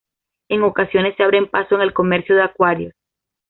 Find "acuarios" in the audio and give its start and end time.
2.41-2.93